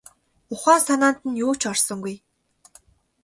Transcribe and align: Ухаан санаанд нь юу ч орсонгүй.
Ухаан 0.53 0.81
санаанд 0.87 1.17
нь 1.27 1.39
юу 1.45 1.53
ч 1.59 1.61
орсонгүй. 1.71 2.15